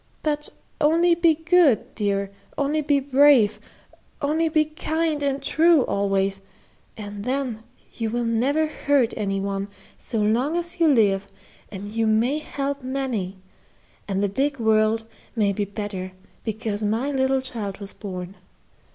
But 0.23 0.49
only 0.81 1.13
be 1.13 1.35
good, 1.35 1.93
dear, 1.93 2.31
only 2.57 2.81
be 2.81 2.99
brave, 2.99 3.59
only 4.19 4.49
be 4.49 4.65
kind 4.65 5.21
and 5.21 5.43
true 5.43 5.85
always, 5.85 6.41
and 6.97 7.23
then 7.23 7.61
you 7.95 8.09
will 8.09 8.25
never 8.25 8.65
hurt 8.65 9.13
any 9.15 9.39
one, 9.39 9.67
so 9.99 10.17
long 10.19 10.57
as 10.57 10.79
you 10.79 10.87
live, 10.87 11.27
and 11.71 11.87
you 11.87 12.07
may 12.07 12.39
help 12.39 12.81
many, 12.81 13.37
and 14.07 14.23
the 14.23 14.27
big 14.27 14.57
world 14.59 15.03
may 15.35 15.53
be 15.53 15.65
better 15.65 16.13
because 16.43 16.81
my 16.81 17.11
little 17.11 17.39
child 17.43 17.77
was 17.77 17.93
born. 17.93 18.33